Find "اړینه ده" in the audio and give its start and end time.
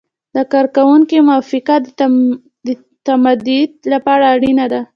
4.35-4.81